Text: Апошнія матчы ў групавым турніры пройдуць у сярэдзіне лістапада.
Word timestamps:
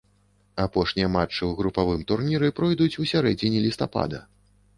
Апошнія 0.63 1.09
матчы 1.15 1.37
ў 1.37 1.51
групавым 1.59 2.01
турніры 2.13 2.49
пройдуць 2.61 2.91
у 3.05 3.07
сярэдзіне 3.11 3.63
лістапада. 3.69 4.25